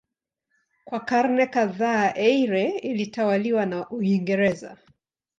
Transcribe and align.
Kwa 0.85 0.99
karne 0.99 1.47
kadhaa 1.47 2.13
Eire 2.15 2.69
ilitawaliwa 2.77 3.65
na 3.65 3.89
Uingereza. 3.89 4.77